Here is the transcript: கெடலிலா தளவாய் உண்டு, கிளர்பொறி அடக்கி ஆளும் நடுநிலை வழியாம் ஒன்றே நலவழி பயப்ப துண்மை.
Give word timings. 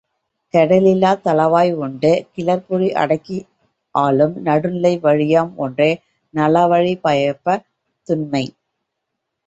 கெடலிலா 0.53 1.11
தளவாய் 1.21 1.71
உண்டு, 1.75 2.11
கிளர்பொறி 2.31 2.89
அடக்கி 2.93 3.37
ஆளும் 3.95 4.35
நடுநிலை 4.41 4.93
வழியாம் 5.03 5.53
ஒன்றே 5.55 5.91
நலவழி 6.33 6.95
பயப்ப 7.03 7.57
துண்மை. 8.07 8.45